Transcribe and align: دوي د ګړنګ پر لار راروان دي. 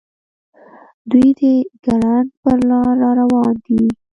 دوي 1.09 1.29
د 1.39 1.41
ګړنګ 1.85 2.27
پر 2.41 2.57
لار 2.69 2.91
راروان 3.07 3.55
دي. 3.65 3.81